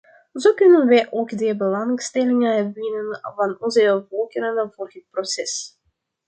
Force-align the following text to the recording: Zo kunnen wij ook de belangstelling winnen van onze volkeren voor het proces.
Zo 0.33 0.53
kunnen 0.53 0.87
wij 0.87 1.11
ook 1.11 1.37
de 1.37 1.55
belangstelling 1.55 2.43
winnen 2.73 3.19
van 3.35 3.59
onze 3.61 4.05
volkeren 4.09 4.71
voor 4.73 4.89
het 4.93 5.05
proces. 5.11 5.77